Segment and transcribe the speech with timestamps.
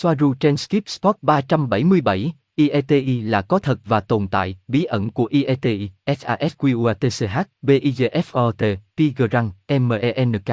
[0.00, 5.24] Soaru trên Skip Spot 377, IETI là có thật và tồn tại, bí ẩn của
[5.24, 10.50] IETI, SASQATCH, BIGFOT, Tigrang, MENK.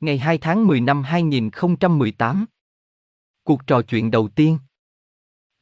[0.00, 2.46] Ngày 2 tháng 10 năm 2018.
[3.44, 4.58] Cuộc trò chuyện đầu tiên.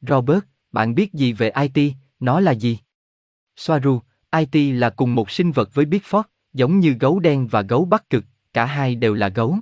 [0.01, 2.79] Robert, bạn biết gì về IT, nó là gì?
[3.55, 4.01] Soaru,
[4.31, 8.09] IT là cùng một sinh vật với Bigfoot, giống như gấu đen và gấu bắc
[8.09, 9.57] cực, cả hai đều là gấu.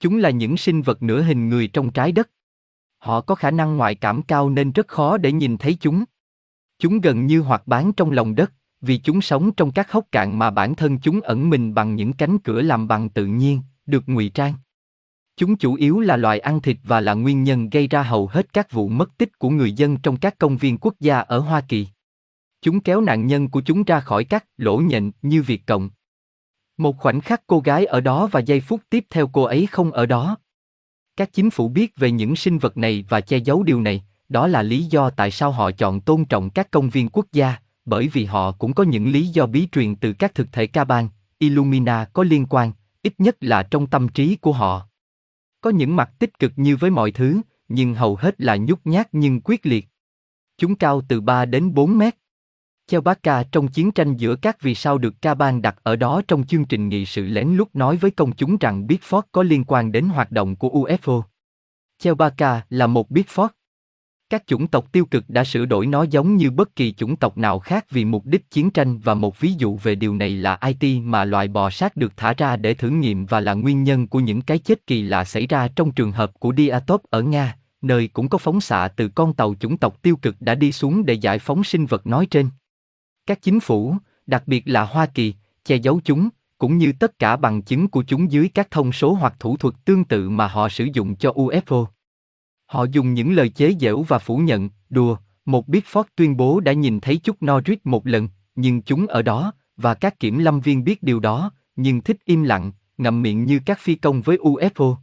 [0.00, 2.30] Chúng là những sinh vật nửa hình người trong trái đất.
[2.98, 6.04] Họ có khả năng ngoại cảm cao nên rất khó để nhìn thấy chúng.
[6.78, 10.38] Chúng gần như hoạt bán trong lòng đất, vì chúng sống trong các hốc cạn
[10.38, 14.02] mà bản thân chúng ẩn mình bằng những cánh cửa làm bằng tự nhiên, được
[14.06, 14.54] ngụy trang.
[15.36, 18.52] Chúng chủ yếu là loài ăn thịt và là nguyên nhân gây ra hầu hết
[18.52, 21.60] các vụ mất tích của người dân trong các công viên quốc gia ở Hoa
[21.60, 21.88] Kỳ.
[22.62, 25.90] Chúng kéo nạn nhân của chúng ra khỏi các lỗ nhện như Việt Cộng.
[26.80, 29.92] Một khoảnh khắc cô gái ở đó và giây phút tiếp theo cô ấy không
[29.92, 30.36] ở đó.
[31.16, 34.46] Các chính phủ biết về những sinh vật này và che giấu điều này, đó
[34.46, 38.08] là lý do tại sao họ chọn tôn trọng các công viên quốc gia, bởi
[38.08, 41.08] vì họ cũng có những lý do bí truyền từ các thực thể ca bang,
[41.38, 44.88] Illumina có liên quan, ít nhất là trong tâm trí của họ.
[45.60, 49.08] Có những mặt tích cực như với mọi thứ, nhưng hầu hết là nhút nhát
[49.12, 49.88] nhưng quyết liệt.
[50.58, 52.14] Chúng cao từ 3 đến 4 mét.
[52.90, 56.46] Chewbacca trong chiến tranh giữa các vì sao được ca Ban đặt ở đó trong
[56.46, 59.92] chương trình nghị sự lén lút nói với công chúng rằng Bigfoot có liên quan
[59.92, 61.22] đến hoạt động của UFO.
[62.02, 63.48] Chewbacca là một Bigfoot.
[64.30, 67.38] Các chủng tộc tiêu cực đã sửa đổi nó giống như bất kỳ chủng tộc
[67.38, 70.58] nào khác vì mục đích chiến tranh và một ví dụ về điều này là
[70.66, 74.06] IT mà loài bò sát được thả ra để thử nghiệm và là nguyên nhân
[74.06, 77.56] của những cái chết kỳ lạ xảy ra trong trường hợp của Diatop ở Nga,
[77.82, 81.06] nơi cũng có phóng xạ từ con tàu chủng tộc tiêu cực đã đi xuống
[81.06, 82.48] để giải phóng sinh vật nói trên.
[83.26, 87.36] Các chính phủ, đặc biệt là Hoa Kỳ, che giấu chúng, cũng như tất cả
[87.36, 90.68] bằng chứng của chúng dưới các thông số hoặc thủ thuật tương tự mà họ
[90.68, 91.86] sử dụng cho UFO.
[92.66, 96.60] Họ dùng những lời chế giễu và phủ nhận, đùa, một biết Ford tuyên bố
[96.60, 100.60] đã nhìn thấy chút Norris một lần, nhưng chúng ở đó, và các kiểm lâm
[100.60, 104.36] viên biết điều đó, nhưng thích im lặng, ngậm miệng như các phi công với
[104.36, 104.96] UFO.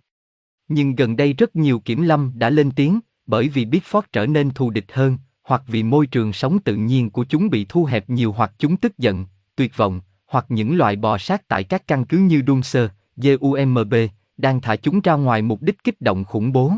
[0.68, 4.50] Nhưng gần đây rất nhiều kiểm lâm đã lên tiếng, bởi vì Bigfoot trở nên
[4.50, 5.18] thù địch hơn,
[5.48, 8.78] hoặc vì môi trường sống tự nhiên của chúng bị thu hẹp nhiều hoặc chúng
[8.78, 9.26] tức giận,
[9.56, 13.94] tuyệt vọng, hoặc những loài bò sát tại các căn cứ như Dunser, GUMB,
[14.38, 16.74] đang thả chúng ra ngoài mục đích kích động khủng bố.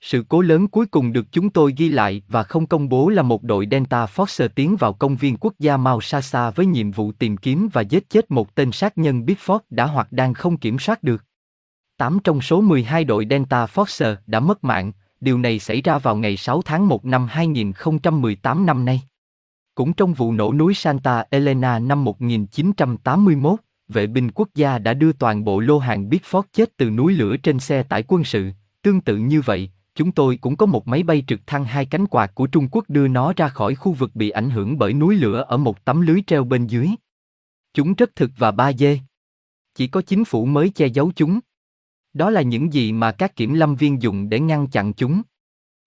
[0.00, 3.22] Sự cố lớn cuối cùng được chúng tôi ghi lại và không công bố là
[3.22, 7.36] một đội Delta Force tiến vào công viên quốc gia Mausasa với nhiệm vụ tìm
[7.36, 11.02] kiếm và giết chết một tên sát nhân Bigfoot đã hoặc đang không kiểm soát
[11.02, 11.24] được.
[11.96, 16.16] 8 trong số 12 đội Delta Force đã mất mạng, điều này xảy ra vào
[16.16, 19.02] ngày 6 tháng 1 năm 2018 năm nay.
[19.74, 25.12] Cũng trong vụ nổ núi Santa Elena năm 1981, vệ binh quốc gia đã đưa
[25.12, 28.50] toàn bộ lô hàng Bigfoot chết từ núi lửa trên xe tải quân sự.
[28.82, 32.06] Tương tự như vậy, chúng tôi cũng có một máy bay trực thăng hai cánh
[32.06, 35.14] quạt của Trung Quốc đưa nó ra khỏi khu vực bị ảnh hưởng bởi núi
[35.14, 36.88] lửa ở một tấm lưới treo bên dưới.
[37.74, 38.98] Chúng rất thực và ba dê.
[39.74, 41.40] Chỉ có chính phủ mới che giấu chúng.
[42.12, 45.22] Đó là những gì mà các kiểm lâm viên dùng để ngăn chặn chúng.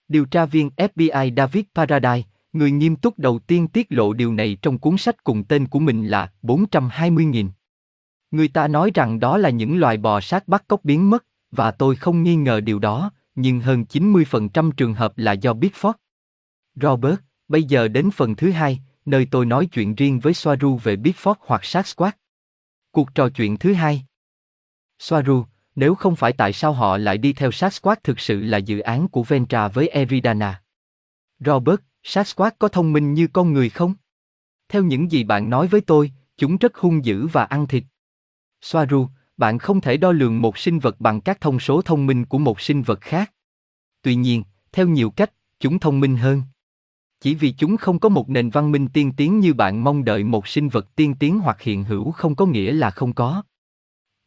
[0.07, 4.57] Điều tra viên FBI David Paradise, người nghiêm túc đầu tiên tiết lộ điều này
[4.61, 7.49] trong cuốn sách cùng tên của mình là 420.000.
[8.31, 11.71] Người ta nói rằng đó là những loài bò sát bắt cóc biến mất, và
[11.71, 15.93] tôi không nghi ngờ điều đó, nhưng hơn 90% trường hợp là do Bigfoot.
[16.75, 20.95] Robert, bây giờ đến phần thứ hai, nơi tôi nói chuyện riêng với Soaru về
[20.95, 21.85] Bigfoot hoặc sát.
[22.91, 24.05] Cuộc trò chuyện thứ hai.
[24.99, 25.45] Soaru,
[25.75, 29.07] nếu không phải tại sao họ lại đi theo Sasquatch thực sự là dự án
[29.07, 30.61] của Ventra với Eridana.
[31.39, 33.93] Robert, Sasquatch có thông minh như con người không?
[34.69, 37.83] Theo những gì bạn nói với tôi, chúng rất hung dữ và ăn thịt.
[38.61, 39.07] Soaru,
[39.37, 42.37] bạn không thể đo lường một sinh vật bằng các thông số thông minh của
[42.37, 43.33] một sinh vật khác.
[44.01, 46.41] Tuy nhiên, theo nhiều cách, chúng thông minh hơn.
[47.19, 50.23] Chỉ vì chúng không có một nền văn minh tiên tiến như bạn mong đợi
[50.23, 53.43] một sinh vật tiên tiến hoặc hiện hữu không có nghĩa là không có.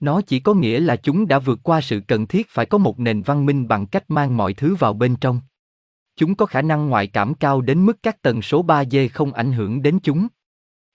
[0.00, 3.00] Nó chỉ có nghĩa là chúng đã vượt qua sự cần thiết phải có một
[3.00, 5.40] nền văn minh bằng cách mang mọi thứ vào bên trong.
[6.16, 9.52] Chúng có khả năng ngoại cảm cao đến mức các tần số 3G không ảnh
[9.52, 10.28] hưởng đến chúng.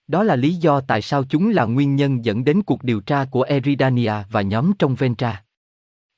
[0.06, 3.24] Đó là lý do tại sao chúng là nguyên nhân dẫn đến cuộc điều tra
[3.24, 5.44] của Eridania và nhóm trong Ventra.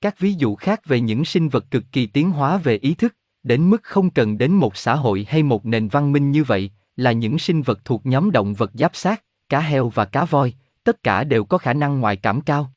[0.00, 3.16] Các ví dụ khác về những sinh vật cực kỳ tiến hóa về ý thức,
[3.42, 6.70] đến mức không cần đến một xã hội hay một nền văn minh như vậy,
[6.96, 10.54] là những sinh vật thuộc nhóm động vật giáp xác, cá heo và cá voi,
[10.84, 12.73] tất cả đều có khả năng ngoại cảm cao.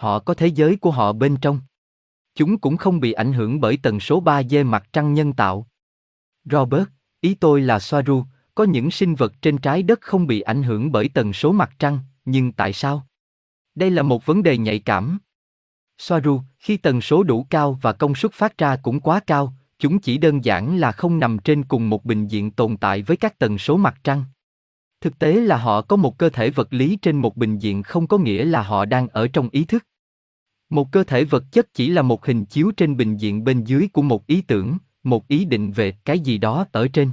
[0.00, 1.60] Họ có thế giới của họ bên trong.
[2.34, 5.66] Chúng cũng không bị ảnh hưởng bởi tần số 3D mặt trăng nhân tạo.
[6.44, 6.84] Robert,
[7.20, 8.24] ý tôi là Soaru,
[8.54, 11.70] có những sinh vật trên trái đất không bị ảnh hưởng bởi tần số mặt
[11.78, 13.06] trăng, nhưng tại sao?
[13.74, 15.18] Đây là một vấn đề nhạy cảm.
[15.98, 19.98] Soaru, khi tần số đủ cao và công suất phát ra cũng quá cao, chúng
[19.98, 23.38] chỉ đơn giản là không nằm trên cùng một bình diện tồn tại với các
[23.38, 24.24] tần số mặt trăng.
[25.00, 28.06] Thực tế là họ có một cơ thể vật lý trên một bình diện không
[28.06, 29.86] có nghĩa là họ đang ở trong ý thức.
[30.70, 33.88] Một cơ thể vật chất chỉ là một hình chiếu trên bình diện bên dưới
[33.92, 37.12] của một ý tưởng, một ý định về cái gì đó ở trên.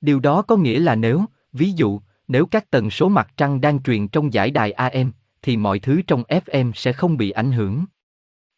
[0.00, 3.82] Điều đó có nghĩa là nếu, ví dụ, nếu các tần số mặt trăng đang
[3.82, 7.84] truyền trong giải đài AM, thì mọi thứ trong FM sẽ không bị ảnh hưởng.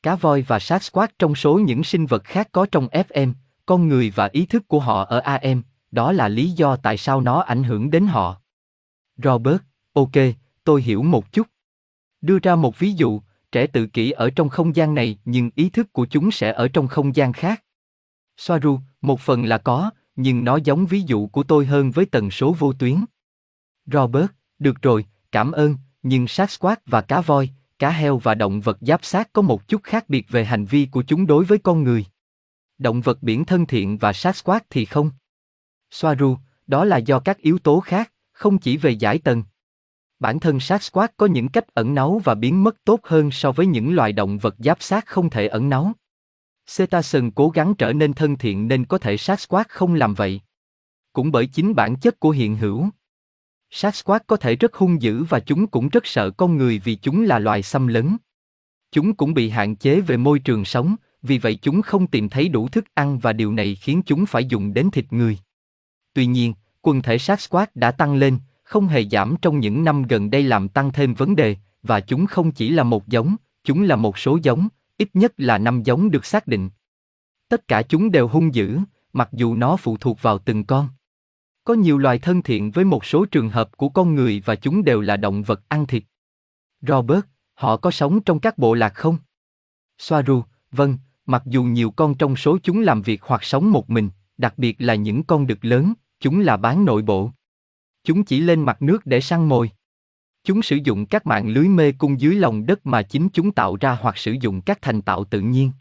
[0.02, 3.32] Cá voi và Sasquatch trong số những sinh vật khác có trong FM,
[3.66, 7.20] con người và ý thức của họ ở AM, đó là lý do tại sao
[7.20, 8.40] nó ảnh hưởng đến họ.
[9.16, 9.60] Robert,
[9.92, 10.10] ok,
[10.64, 11.46] tôi hiểu một chút.
[12.20, 13.20] Đưa ra một ví dụ,
[13.52, 16.68] trẻ tự kỷ ở trong không gian này nhưng ý thức của chúng sẽ ở
[16.68, 17.62] trong không gian khác.
[18.36, 22.30] Soaru, một phần là có, nhưng nó giống ví dụ của tôi hơn với tần
[22.30, 23.04] số vô tuyến.
[23.86, 24.26] Robert,
[24.58, 29.04] được rồi, cảm ơn, nhưng Sasquatch và cá voi, cá heo và động vật giáp
[29.04, 32.04] sát có một chút khác biệt về hành vi của chúng đối với con người.
[32.78, 35.10] Động vật biển thân thiện và Sasquatch thì không.
[35.90, 36.36] Soaru,
[36.66, 39.42] đó là do các yếu tố khác, không chỉ về giải tầng.
[40.20, 43.52] Bản thân sát Sasquatch có những cách ẩn náu và biến mất tốt hơn so
[43.52, 45.92] với những loài động vật giáp sát không thể ẩn náu.
[46.76, 50.40] Cetacean cố gắng trở nên thân thiện nên có thể sát Sasquatch không làm vậy.
[51.12, 52.88] Cũng bởi chính bản chất của hiện hữu.
[53.70, 56.94] sát Sasquatch có thể rất hung dữ và chúng cũng rất sợ con người vì
[56.94, 58.16] chúng là loài xâm lấn.
[58.92, 62.48] Chúng cũng bị hạn chế về môi trường sống, vì vậy chúng không tìm thấy
[62.48, 65.38] đủ thức ăn và điều này khiến chúng phải dùng đến thịt người.
[66.12, 68.38] Tuy nhiên, quần thể sát Sasquatch đã tăng lên,
[68.70, 72.26] không hề giảm trong những năm gần đây làm tăng thêm vấn đề, và chúng
[72.26, 74.68] không chỉ là một giống, chúng là một số giống,
[74.98, 76.70] ít nhất là năm giống được xác định.
[77.48, 78.78] Tất cả chúng đều hung dữ,
[79.12, 80.88] mặc dù nó phụ thuộc vào từng con.
[81.64, 84.84] Có nhiều loài thân thiện với một số trường hợp của con người và chúng
[84.84, 86.02] đều là động vật ăn thịt.
[86.80, 87.24] Robert,
[87.54, 89.16] họ có sống trong các bộ lạc không?
[89.98, 90.42] Soaru,
[90.72, 94.54] vâng, mặc dù nhiều con trong số chúng làm việc hoặc sống một mình, đặc
[94.56, 97.30] biệt là những con đực lớn, chúng là bán nội bộ.
[98.04, 99.70] Chúng chỉ lên mặt nước để săn mồi.
[100.44, 103.76] Chúng sử dụng các mạng lưới mê cung dưới lòng đất mà chính chúng tạo
[103.76, 105.72] ra hoặc sử dụng các thành tạo tự nhiên.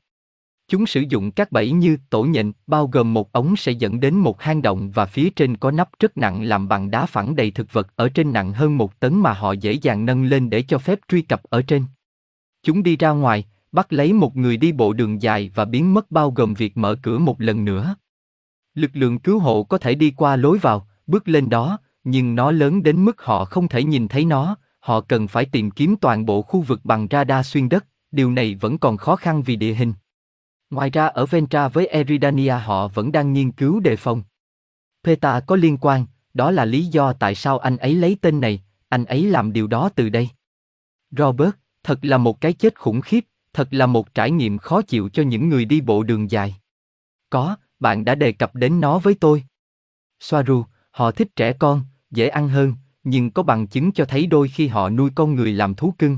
[0.67, 4.15] Chúng sử dụng các bẫy như tổ nhện, bao gồm một ống sẽ dẫn đến
[4.15, 7.51] một hang động và phía trên có nắp rất nặng làm bằng đá phẳng đầy
[7.51, 10.61] thực vật ở trên nặng hơn một tấn mà họ dễ dàng nâng lên để
[10.61, 11.85] cho phép truy cập ở trên.
[12.63, 16.11] Chúng đi ra ngoài, bắt lấy một người đi bộ đường dài và biến mất
[16.11, 17.95] bao gồm việc mở cửa một lần nữa.
[18.73, 22.51] Lực lượng cứu hộ có thể đi qua lối vào, bước lên đó, nhưng nó
[22.51, 26.25] lớn đến mức họ không thể nhìn thấy nó, họ cần phải tìm kiếm toàn
[26.25, 29.73] bộ khu vực bằng radar xuyên đất, điều này vẫn còn khó khăn vì địa
[29.73, 29.93] hình.
[30.69, 34.23] Ngoài ra ở Ventra với Eridania họ vẫn đang nghiên cứu đề phòng.
[35.03, 38.61] Peta có liên quan, đó là lý do tại sao anh ấy lấy tên này,
[38.89, 40.29] anh ấy làm điều đó từ đây.
[41.11, 41.51] Robert,
[41.83, 45.23] thật là một cái chết khủng khiếp, thật là một trải nghiệm khó chịu cho
[45.23, 46.55] những người đi bộ đường dài.
[47.29, 49.43] Có, bạn đã đề cập đến nó với tôi.
[50.19, 52.73] Soaru, họ thích trẻ con, dễ ăn hơn,
[53.03, 56.17] nhưng có bằng chứng cho thấy đôi khi họ nuôi con người làm thú cưng.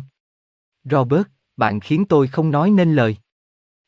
[0.84, 1.28] Robert,
[1.58, 3.18] bạn khiến tôi không nói nên lời.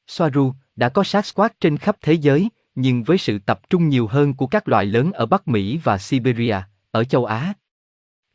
[0.07, 4.33] Soaru, đã có Sasquatch trên khắp thế giới, nhưng với sự tập trung nhiều hơn
[4.33, 6.57] của các loài lớn ở Bắc Mỹ và Siberia,
[6.91, 7.53] ở châu Á.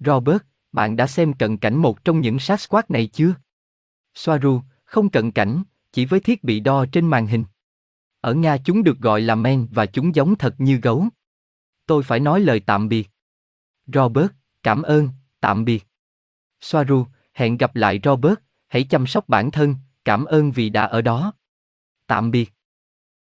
[0.00, 0.42] Robert,
[0.72, 3.34] bạn đã xem cận cảnh một trong những Sasquatch này chưa?
[4.14, 5.62] Soaru, không cận cảnh,
[5.92, 7.44] chỉ với thiết bị đo trên màn hình.
[8.20, 11.04] Ở Nga chúng được gọi là men và chúng giống thật như gấu.
[11.86, 13.10] Tôi phải nói lời tạm biệt.
[13.94, 14.30] Robert,
[14.62, 15.08] cảm ơn,
[15.40, 15.86] tạm biệt.
[16.60, 21.02] Soaru, hẹn gặp lại Robert, hãy chăm sóc bản thân, cảm ơn vì đã ở
[21.02, 21.32] đó.
[22.06, 22.52] Tạm biệt.